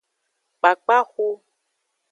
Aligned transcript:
Kpakpaxu. 0.59 1.27